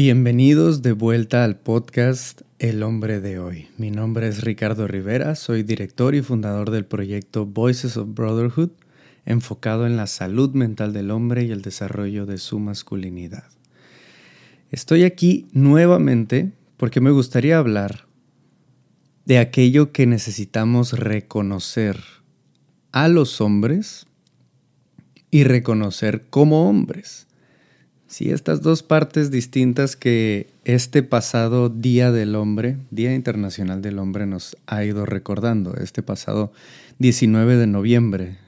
[0.00, 3.66] Bienvenidos de vuelta al podcast El hombre de hoy.
[3.78, 8.70] Mi nombre es Ricardo Rivera, soy director y fundador del proyecto Voices of Brotherhood,
[9.26, 13.42] enfocado en la salud mental del hombre y el desarrollo de su masculinidad.
[14.70, 18.06] Estoy aquí nuevamente porque me gustaría hablar
[19.24, 21.98] de aquello que necesitamos reconocer
[22.92, 24.06] a los hombres
[25.32, 27.27] y reconocer como hombres.
[28.08, 34.24] Sí, estas dos partes distintas que este pasado Día del Hombre, Día Internacional del Hombre,
[34.24, 35.74] nos ha ido recordando.
[35.76, 36.50] Este pasado
[37.00, 38.38] 19 de noviembre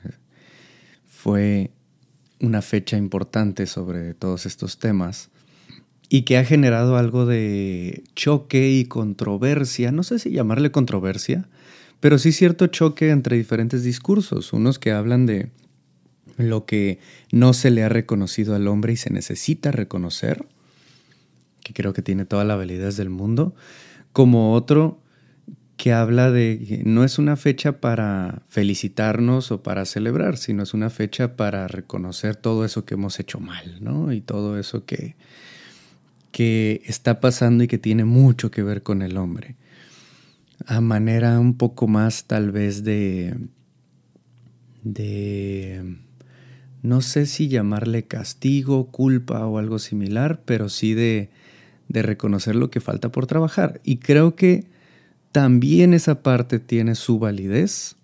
[1.06, 1.72] fue
[2.40, 5.28] una fecha importante sobre todos estos temas
[6.08, 9.92] y que ha generado algo de choque y controversia.
[9.92, 11.50] No sé si llamarle controversia,
[12.00, 14.54] pero sí cierto choque entre diferentes discursos.
[14.54, 15.50] Unos que hablan de
[16.48, 16.98] lo que
[17.32, 20.46] no se le ha reconocido al hombre y se necesita reconocer,
[21.62, 23.54] que creo que tiene toda la validez del mundo,
[24.12, 25.00] como otro
[25.80, 30.90] que habla de no es una fecha para felicitarnos o para celebrar, sino es una
[30.90, 34.12] fecha para reconocer todo eso que hemos hecho mal, ¿no?
[34.12, 35.16] Y todo eso que,
[36.32, 39.56] que está pasando y que tiene mucho que ver con el hombre.
[40.66, 43.38] A manera un poco más tal vez de,
[44.82, 45.96] de
[46.82, 51.30] no sé si llamarle castigo, culpa o algo similar, pero sí de,
[51.88, 53.80] de reconocer lo que falta por trabajar.
[53.84, 54.66] Y creo que
[55.32, 57.96] también esa parte tiene su validez.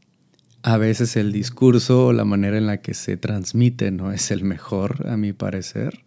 [0.62, 4.44] A veces el discurso o la manera en la que se transmite no es el
[4.44, 6.04] mejor, a mi parecer,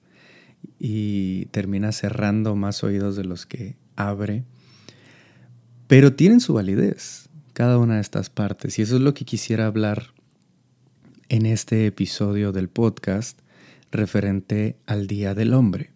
[0.77, 4.43] y termina cerrando más oídos de los que abre.
[5.87, 9.65] Pero tienen su validez, cada una de estas partes, y eso es lo que quisiera
[9.65, 10.13] hablar
[11.29, 13.39] en este episodio del podcast
[13.91, 15.91] referente al Día del Hombre.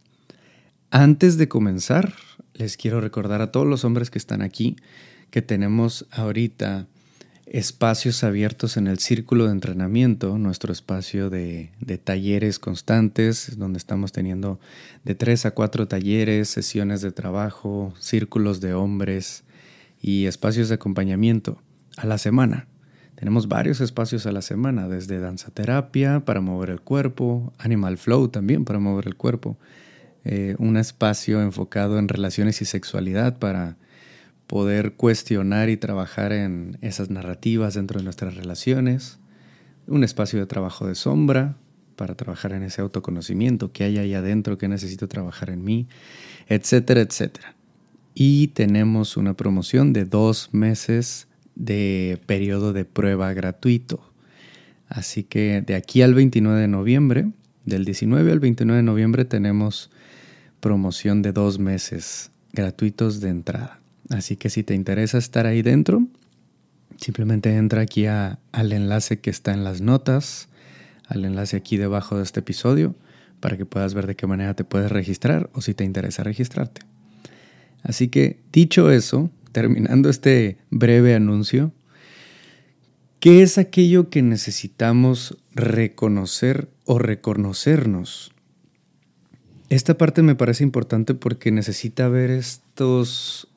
[0.91, 2.13] Antes de comenzar,
[2.53, 4.75] les quiero recordar a todos los hombres que están aquí
[5.31, 6.87] que tenemos ahorita
[7.47, 11.71] espacios abiertos en el círculo de entrenamiento, nuestro espacio de,
[12.03, 14.59] talleres constantes, donde estamos teniendo
[15.03, 19.43] de tres a cuatro talleres, sesiones de trabajo, círculos de hombres
[19.99, 21.59] y espacios de acompañamiento
[21.97, 22.67] a la semana.
[23.23, 28.27] Tenemos varios espacios a la semana, desde danza terapia para mover el cuerpo, animal flow
[28.27, 29.57] también para mover el cuerpo,
[30.25, 33.77] eh, un espacio enfocado en relaciones y sexualidad para
[34.45, 39.19] poder cuestionar y trabajar en esas narrativas dentro de nuestras relaciones,
[39.87, 41.55] un espacio de trabajo de sombra
[41.95, 45.87] para trabajar en ese autoconocimiento que hay ahí adentro que necesito trabajar en mí,
[46.49, 47.55] etcétera, etcétera.
[48.15, 54.11] Y tenemos una promoción de dos meses de periodo de prueba gratuito.
[54.87, 57.31] Así que de aquí al 29 de noviembre,
[57.65, 59.89] del 19 al 29 de noviembre tenemos
[60.59, 63.79] promoción de dos meses gratuitos de entrada.
[64.09, 66.07] Así que si te interesa estar ahí dentro,
[66.97, 68.37] simplemente entra aquí al
[68.71, 70.49] enlace que está en las notas,
[71.07, 72.95] al enlace aquí debajo de este episodio,
[73.39, 76.81] para que puedas ver de qué manera te puedes registrar o si te interesa registrarte.
[77.81, 81.71] Así que dicho eso, terminando este breve anuncio,
[83.21, 88.33] ¿qué es aquello que necesitamos reconocer o reconocernos?
[89.69, 93.47] Esta parte me parece importante porque necesita ver estos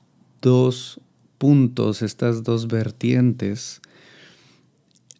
[0.40, 1.00] dos
[1.38, 3.80] puntos, estas dos vertientes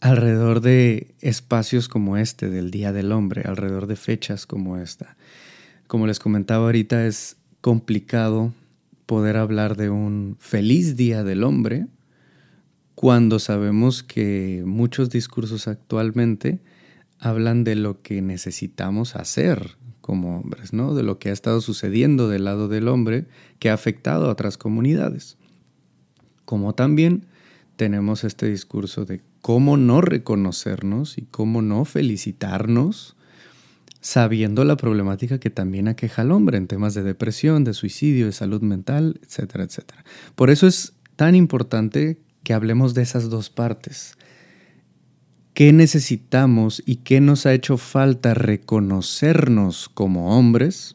[0.00, 5.16] alrededor de espacios como este del Día del Hombre, alrededor de fechas como esta.
[5.86, 8.53] Como les comentaba ahorita, es complicado
[9.06, 11.87] poder hablar de un feliz día del hombre
[12.94, 16.61] cuando sabemos que muchos discursos actualmente
[17.19, 20.95] hablan de lo que necesitamos hacer como hombres, ¿no?
[20.95, 23.27] De lo que ha estado sucediendo del lado del hombre
[23.59, 25.37] que ha afectado a otras comunidades.
[26.45, 27.27] Como también
[27.77, 33.16] tenemos este discurso de cómo no reconocernos y cómo no felicitarnos
[34.06, 38.33] sabiendo la problemática que también aqueja al hombre en temas de depresión, de suicidio, de
[38.33, 40.04] salud mental, etcétera, etcétera.
[40.36, 44.16] Por eso es tan importante que hablemos de esas dos partes.
[45.54, 50.95] ¿Qué necesitamos y qué nos ha hecho falta reconocernos como hombres?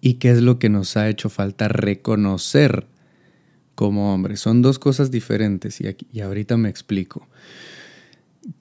[0.00, 2.86] ¿Y qué es lo que nos ha hecho falta reconocer
[3.74, 4.40] como hombres?
[4.40, 7.28] Son dos cosas diferentes y, y ahorita me explico.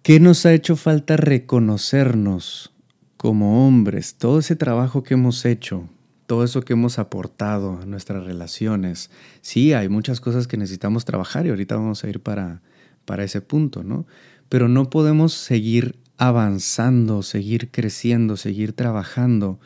[0.04, 2.74] ¿Qué nos ha hecho falta reconocernos
[3.20, 5.90] como hombres, todo ese trabajo que hemos hecho,
[6.26, 9.12] todo eso que hemos aportado a nuestras relaciones,
[9.42, 12.62] sí, hay muchas cosas que necesitamos trabajar y ahorita vamos a ir para,
[13.04, 14.08] para ese punto, ¿no?
[14.48, 19.60] Pero no podemos seguir avanzando, seguir creciendo, seguir trabajando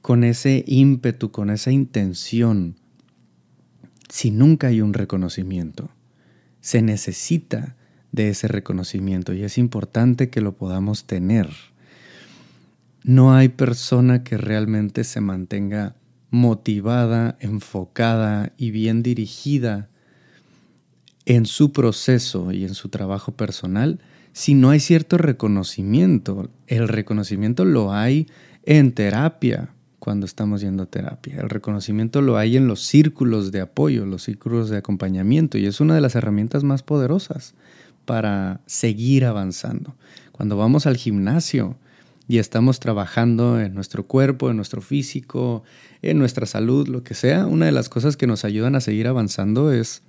[0.00, 2.76] con ese ímpetu, con esa intención,
[4.08, 5.90] si nunca hay un reconocimiento?
[6.62, 7.76] Se necesita
[8.12, 11.50] de ese reconocimiento y es importante que lo podamos tener.
[13.06, 15.94] No hay persona que realmente se mantenga
[16.32, 19.88] motivada, enfocada y bien dirigida
[21.24, 24.00] en su proceso y en su trabajo personal
[24.32, 26.50] si no hay cierto reconocimiento.
[26.66, 28.26] El reconocimiento lo hay
[28.64, 29.68] en terapia,
[30.00, 31.36] cuando estamos yendo a terapia.
[31.40, 35.80] El reconocimiento lo hay en los círculos de apoyo, los círculos de acompañamiento y es
[35.80, 37.54] una de las herramientas más poderosas
[38.04, 39.94] para seguir avanzando.
[40.32, 41.76] Cuando vamos al gimnasio
[42.28, 45.62] y estamos trabajando en nuestro cuerpo, en nuestro físico,
[46.02, 49.06] en nuestra salud, lo que sea, una de las cosas que nos ayudan a seguir
[49.06, 50.02] avanzando es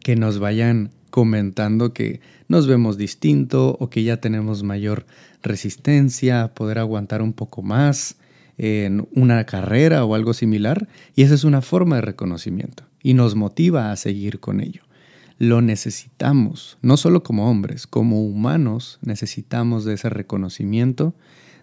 [0.00, 5.06] que nos vayan comentando que nos vemos distinto o que ya tenemos mayor
[5.42, 8.16] resistencia, poder aguantar un poco más
[8.58, 10.88] en una carrera o algo similar.
[11.16, 14.82] Y esa es una forma de reconocimiento y nos motiva a seguir con ello.
[15.40, 21.14] Lo necesitamos, no solo como hombres, como humanos necesitamos de ese reconocimiento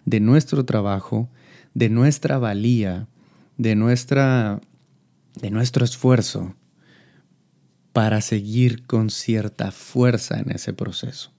[0.04, 1.28] de nuestro trabajo,
[1.74, 3.06] de nuestra valía,
[3.56, 4.60] de, nuestra,
[5.40, 6.56] de nuestro esfuerzo
[7.92, 11.30] para seguir con cierta fuerza en ese proceso.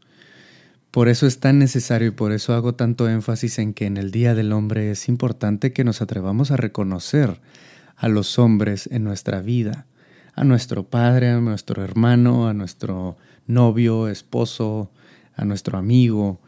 [0.91, 4.11] Por eso es tan necesario y por eso hago tanto énfasis en que en el
[4.11, 7.41] Día del Hombre es importante que nos atrevamos a reconocer
[7.97, 9.87] a los hombres en nuestra vida,
[10.35, 13.17] a nuestro padre, a nuestro hermano, a nuestro
[13.47, 14.91] novio, esposo,
[15.35, 16.39] a nuestro amigo,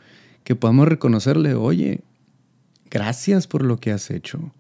[0.44, 2.01] que podamos reconocerle, oye,
[2.89, 4.54] gracias por lo que has hecho,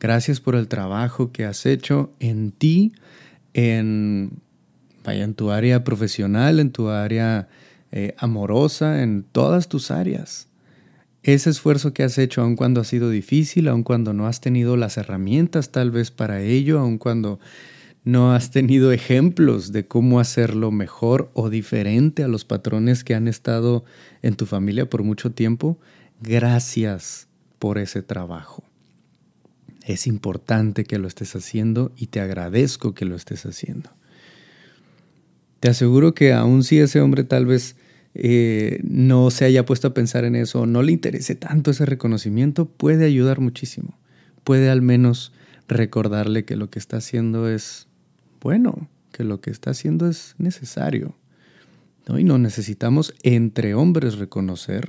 [0.00, 2.92] gracias por el trabajo que has hecho en ti,
[3.54, 4.40] en,
[5.04, 7.48] vaya, en tu área profesional, en tu área
[7.92, 10.48] eh, amorosa en todas tus áreas.
[11.22, 14.76] Ese esfuerzo que has hecho, aun cuando ha sido difícil, aun cuando no has tenido
[14.76, 17.38] las herramientas tal vez para ello, aun cuando
[18.06, 23.26] no has tenido ejemplos de cómo hacerlo mejor o diferente a los patrones que han
[23.26, 23.84] estado
[24.22, 25.76] en tu familia por mucho tiempo,
[26.20, 27.26] gracias
[27.58, 28.62] por ese trabajo.
[29.84, 33.90] Es importante que lo estés haciendo y te agradezco que lo estés haciendo.
[35.58, 37.74] Te aseguro que aun si ese hombre tal vez
[38.14, 42.66] eh, no se haya puesto a pensar en eso, no le interese tanto ese reconocimiento,
[42.66, 43.98] puede ayudar muchísimo.
[44.44, 45.32] Puede al menos
[45.66, 47.85] recordarle que lo que está haciendo es
[48.46, 51.16] bueno, que lo que está haciendo es necesario.
[52.06, 52.16] ¿no?
[52.16, 54.88] Y no necesitamos entre hombres reconocer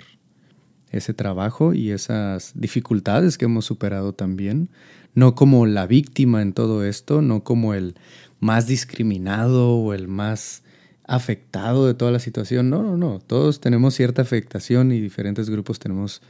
[0.91, 4.69] ese trabajo y esas dificultades que hemos superado también,
[5.15, 7.95] no como la víctima en todo esto, no como el
[8.39, 10.61] más discriminado o el más
[11.07, 12.69] afectado de toda la situación.
[12.69, 13.17] No, no, no.
[13.25, 16.21] Todos tenemos cierta afectación y diferentes grupos tenemos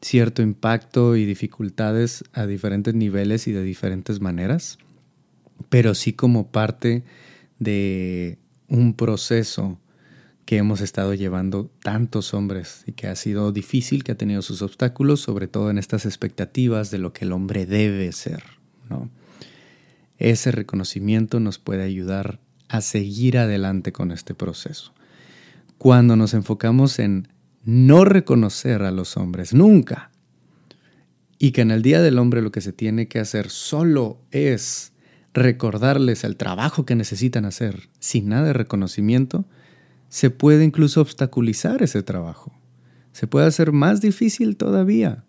[0.00, 4.78] cierto impacto y dificultades a diferentes niveles y de diferentes maneras,
[5.68, 7.04] pero sí como parte
[7.58, 8.38] de
[8.68, 9.78] un proceso
[10.44, 14.62] que hemos estado llevando tantos hombres y que ha sido difícil, que ha tenido sus
[14.62, 18.42] obstáculos, sobre todo en estas expectativas de lo que el hombre debe ser.
[18.90, 19.08] ¿no?
[20.30, 22.38] ese reconocimiento nos puede ayudar
[22.68, 24.92] a seguir adelante con este proceso.
[25.78, 27.28] Cuando nos enfocamos en
[27.64, 30.10] no reconocer a los hombres nunca,
[31.38, 34.91] y que en el Día del Hombre lo que se tiene que hacer solo es
[35.34, 39.44] recordarles el trabajo que necesitan hacer sin nada de reconocimiento,
[40.08, 42.52] se puede incluso obstaculizar ese trabajo.
[43.12, 45.24] Se puede hacer más difícil todavía,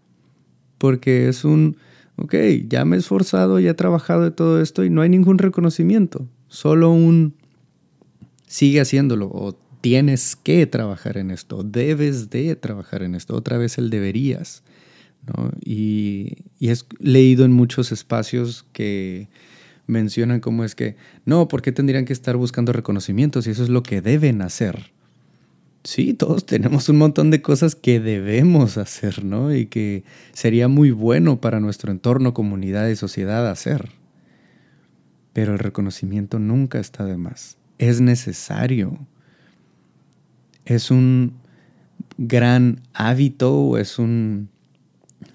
[0.77, 1.77] porque es un
[2.15, 2.35] ok,
[2.67, 6.27] ya me he esforzado, ya he trabajado de todo esto y no hay ningún reconocimiento,
[6.47, 7.35] solo un
[8.47, 13.77] sigue haciéndolo o tienes que trabajar en esto, debes de trabajar en esto, otra vez
[13.77, 14.63] el deberías.
[15.25, 15.51] ¿no?
[15.63, 19.29] Y, y he leído en muchos espacios que
[19.87, 23.47] mencionan cómo es que, no, ¿por qué tendrían que estar buscando reconocimientos?
[23.47, 24.91] Y eso es lo que deben hacer.
[25.83, 29.53] Sí, todos tenemos un montón de cosas que debemos hacer, ¿no?
[29.53, 33.89] Y que sería muy bueno para nuestro entorno, comunidad y sociedad hacer.
[35.33, 37.57] Pero el reconocimiento nunca está de más.
[37.79, 38.97] Es necesario.
[40.65, 41.33] Es un
[42.17, 44.49] gran hábito, es un,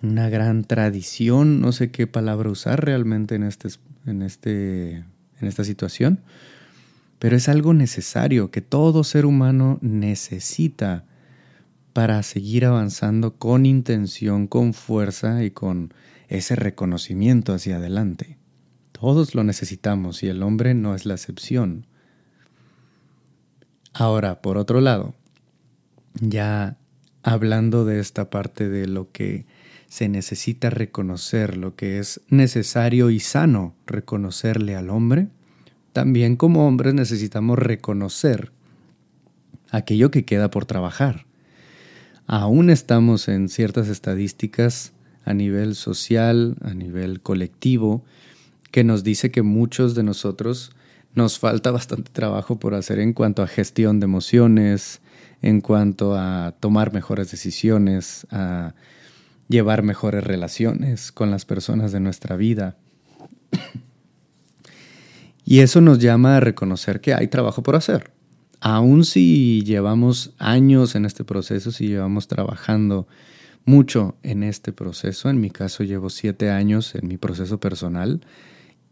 [0.03, 3.69] una gran tradición, no sé qué palabra usar realmente en, este,
[4.07, 6.21] en, este, en esta situación
[7.19, 11.05] pero es algo necesario que todo ser humano necesita
[11.93, 15.93] para seguir avanzando con intención, con fuerza y con
[16.29, 18.39] ese reconocimiento hacia adelante.
[18.93, 21.87] Todos lo necesitamos y el hombre no es la excepción.
[23.93, 25.15] Ahora, por otro lado,
[26.21, 26.77] ya
[27.23, 29.47] hablando de esta parte de lo que
[29.89, 35.29] se necesita reconocer lo que es necesario y sano reconocerle al hombre,
[35.93, 38.53] también como hombres necesitamos reconocer
[39.71, 41.27] aquello que queda por trabajar.
[42.27, 44.93] Aún estamos en ciertas estadísticas
[45.25, 48.05] a nivel social, a nivel colectivo,
[48.71, 50.73] que nos dice que muchos de nosotros
[51.15, 55.01] nos falta bastante trabajo por hacer en cuanto a gestión de emociones,
[55.41, 58.75] en cuanto a tomar mejores decisiones, a
[59.49, 62.77] llevar mejores relaciones con las personas de nuestra vida.
[65.45, 68.11] Y eso nos llama a reconocer que hay trabajo por hacer.
[68.61, 73.07] Aún si llevamos años en este proceso, si llevamos trabajando
[73.65, 78.21] mucho en este proceso, en mi caso llevo siete años en mi proceso personal,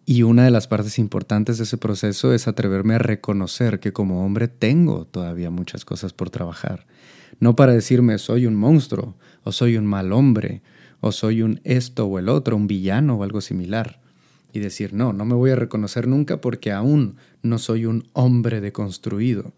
[0.04, 4.24] y una de las partes importantes de ese proceso es atreverme a reconocer que como
[4.24, 6.86] hombre tengo todavía muchas cosas por trabajar.
[7.40, 10.60] No para decirme soy un monstruo, o soy un mal hombre,
[11.00, 14.00] o soy un esto o el otro, un villano o algo similar.
[14.52, 18.60] Y decir, no, no me voy a reconocer nunca porque aún no soy un hombre
[18.60, 19.52] deconstruido.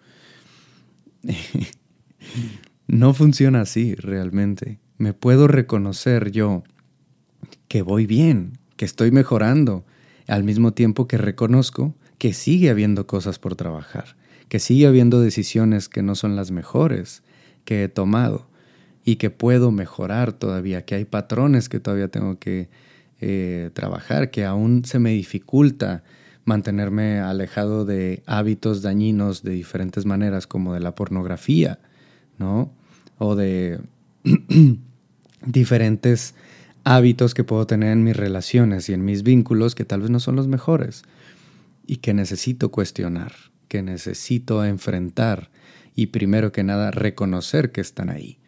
[2.87, 4.79] no funciona así realmente.
[4.99, 6.65] Me puedo reconocer yo
[7.67, 9.87] que voy bien, que estoy mejorando,
[10.27, 14.17] al mismo tiempo que reconozco que sigue habiendo cosas por trabajar,
[14.51, 17.23] que sigue habiendo decisiones que no son las mejores
[17.65, 18.48] que he tomado
[19.05, 22.69] y que puedo mejorar todavía, que hay patrones que todavía tengo que
[23.21, 26.03] eh, trabajar, que aún se me dificulta
[26.45, 31.79] mantenerme alejado de hábitos dañinos de diferentes maneras, como de la pornografía,
[32.39, 32.73] ¿no?
[33.19, 33.81] O de
[35.47, 36.35] diferentes
[36.85, 40.21] hábitos que puedo tener en mis relaciones y en mis vínculos que tal vez no
[40.21, 41.03] son los mejores
[41.87, 43.33] y que necesito cuestionar,
[43.69, 45.51] que necesito enfrentar
[45.95, 48.39] y primero que nada reconocer que están ahí.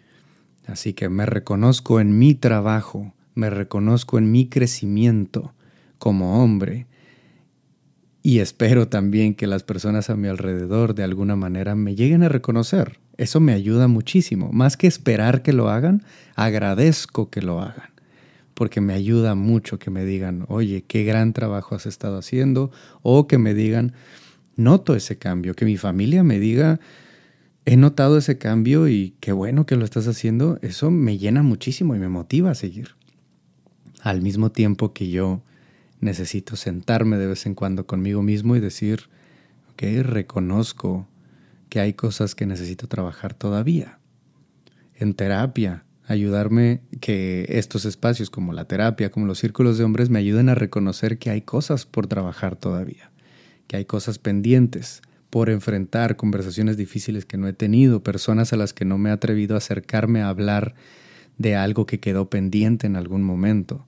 [0.70, 5.52] Así que me reconozco en mi trabajo, me reconozco en mi crecimiento
[5.98, 6.86] como hombre
[8.22, 12.28] y espero también que las personas a mi alrededor de alguna manera me lleguen a
[12.28, 13.00] reconocer.
[13.16, 14.50] Eso me ayuda muchísimo.
[14.52, 16.04] Más que esperar que lo hagan,
[16.36, 17.90] agradezco que lo hagan
[18.54, 23.26] porque me ayuda mucho que me digan, oye, qué gran trabajo has estado haciendo, o
[23.26, 23.94] que me digan,
[24.54, 26.78] noto ese cambio, que mi familia me diga,
[27.64, 31.94] he notado ese cambio y qué bueno que lo estás haciendo, eso me llena muchísimo
[31.94, 32.96] y me motiva a seguir.
[34.00, 35.42] Al mismo tiempo que yo
[36.00, 39.08] necesito sentarme de vez en cuando conmigo mismo y decir,
[39.72, 41.06] ok, reconozco
[41.68, 43.98] que hay cosas que necesito trabajar todavía.
[44.94, 50.18] En terapia, ayudarme que estos espacios como la terapia, como los círculos de hombres, me
[50.18, 53.12] ayuden a reconocer que hay cosas por trabajar todavía,
[53.68, 58.72] que hay cosas pendientes por enfrentar, conversaciones difíciles que no he tenido, personas a las
[58.72, 60.74] que no me he atrevido a acercarme a hablar
[61.38, 63.86] de algo que quedó pendiente en algún momento.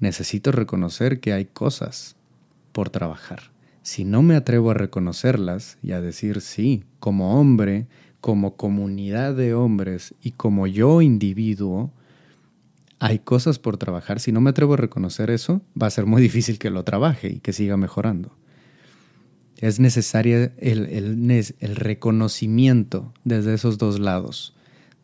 [0.00, 2.14] Necesito reconocer que hay cosas
[2.72, 3.50] por trabajar.
[3.82, 7.86] Si no me atrevo a reconocerlas y a decir sí, como hombre,
[8.20, 11.90] como comunidad de hombres y como yo individuo,
[12.98, 14.20] hay cosas por trabajar.
[14.20, 17.28] Si no me atrevo a reconocer eso, va a ser muy difícil que lo trabaje
[17.28, 18.36] y que siga mejorando.
[19.58, 21.30] Es necesario el,
[21.60, 24.54] el, reconocimiento desde esos dos lados,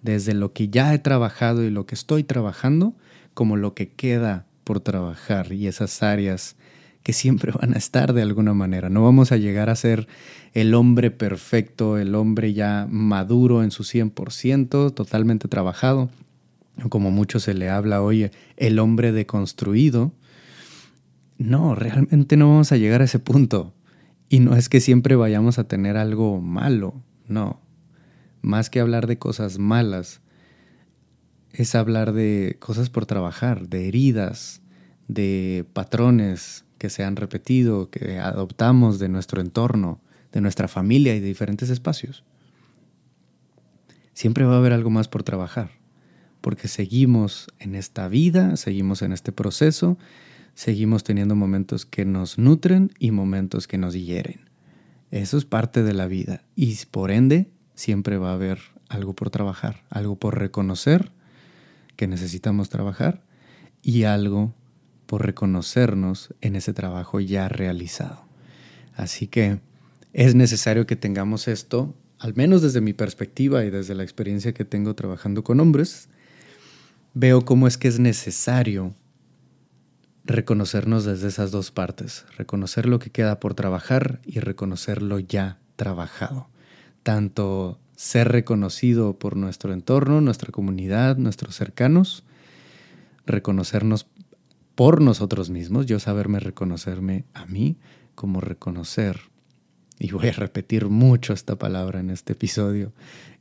[0.03, 2.95] desde lo que ya he trabajado y lo que estoy trabajando,
[3.35, 6.57] como lo que queda por trabajar y esas áreas
[7.03, 8.91] que siempre van a estar de alguna manera.
[8.91, 10.09] No vamos a llegar a ser
[10.53, 16.11] el hombre perfecto, el hombre ya maduro en su 100%, totalmente trabajado,
[16.89, 20.13] como mucho se le habla hoy, el hombre deconstruido.
[21.39, 23.73] No, realmente no vamos a llegar a ese punto.
[24.33, 26.95] Y no es que siempre vayamos a tener algo malo,
[27.27, 27.61] no.
[28.43, 30.21] Más que hablar de cosas malas,
[31.53, 34.63] es hablar de cosas por trabajar, de heridas,
[35.09, 41.21] de patrones, que se han repetido, que adoptamos de nuestro entorno, de nuestra familia y
[41.21, 42.23] de diferentes espacios.
[44.15, 45.73] Siempre va a haber algo más por trabajar,
[46.41, 49.99] porque seguimos en esta vida, seguimos en este proceso,
[50.55, 54.49] seguimos teniendo momentos que nos nutren y momentos que nos hieren.
[55.11, 59.31] Eso es parte de la vida y por ende siempre va a haber algo por
[59.31, 61.13] trabajar, algo por reconocer
[61.97, 63.23] que necesitamos trabajar
[63.83, 64.55] y algo
[65.07, 68.25] por reconocernos en ese trabajo ya realizado.
[68.95, 69.61] Así que
[70.13, 74.65] es necesario que tengamos esto, al menos desde mi perspectiva y desde la experiencia que
[74.65, 76.09] tengo trabajando con hombres,
[77.15, 78.95] veo cómo es que es necesario
[80.31, 85.59] reconocernos desde esas dos partes, reconocer lo que queda por trabajar y reconocer lo ya
[85.77, 86.49] trabajado.
[87.03, 92.25] Tanto ser reconocido por nuestro entorno, nuestra comunidad, nuestros cercanos,
[93.27, 94.07] reconocernos
[94.75, 97.77] por nosotros mismos, yo saberme reconocerme a mí,
[98.15, 99.21] como reconocer,
[99.99, 102.93] y voy a repetir mucho esta palabra en este episodio,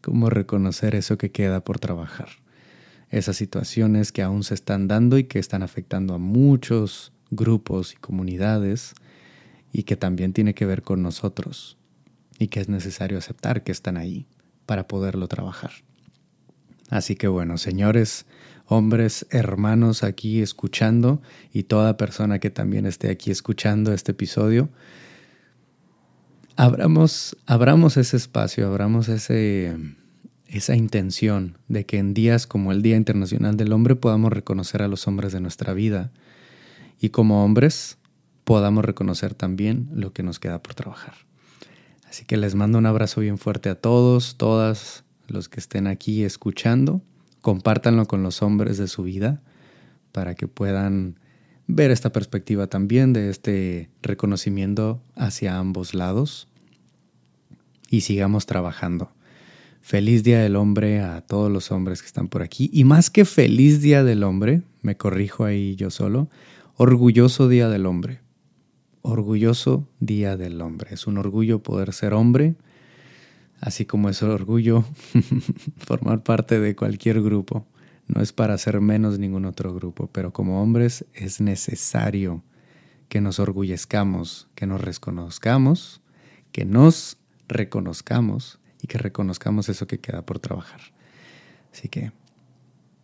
[0.01, 2.29] como reconocer eso que queda por trabajar,
[3.10, 7.98] esas situaciones que aún se están dando y que están afectando a muchos grupos y
[7.98, 8.94] comunidades
[9.72, 11.78] y que también tiene que ver con nosotros
[12.38, 14.25] y que es necesario aceptar que están ahí
[14.66, 15.72] para poderlo trabajar.
[16.89, 18.25] Así que bueno, señores,
[18.66, 21.22] hombres, hermanos aquí escuchando
[21.54, 24.70] y toda persona que también esté aquí escuchando este episodio,
[26.56, 29.75] abramos, abramos ese espacio, abramos ese,
[30.50, 34.88] esa intención de que en días como el Día Internacional del Hombre podamos reconocer a
[34.88, 36.12] los hombres de nuestra vida
[37.00, 37.98] y como hombres
[38.44, 41.13] podamos reconocer también lo que nos queda por trabajar.
[42.10, 46.24] Así que les mando un abrazo bien fuerte a todos, todas los que estén aquí
[46.24, 47.03] escuchando.
[47.41, 49.41] Compártanlo con los hombres de su vida
[50.12, 51.20] para que puedan
[51.68, 56.48] ver esta perspectiva también de este reconocimiento hacia ambos lados
[57.91, 59.12] y sigamos trabajando.
[59.81, 62.69] Feliz Día del Hombre a todos los hombres que están por aquí.
[62.74, 66.29] Y más que feliz Día del Hombre, me corrijo ahí yo solo,
[66.75, 68.19] orgulloso Día del Hombre.
[69.01, 70.93] Orgulloso Día del Hombre.
[70.93, 72.55] Es un orgullo poder ser hombre,
[73.59, 74.86] así como es orgullo
[75.77, 77.65] formar parte de cualquier grupo.
[78.07, 82.43] No es para ser menos ningún otro grupo, pero como hombres es necesario
[83.07, 86.01] que nos orgullezcamos, que nos reconozcamos,
[86.51, 87.17] que nos
[87.48, 90.81] reconozcamos y que reconozcamos eso que queda por trabajar.
[91.71, 92.12] Así que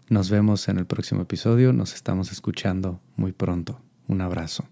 [0.09, 3.81] nos vemos en el próximo episodio, nos estamos escuchando muy pronto.
[4.07, 4.65] Un abrazo.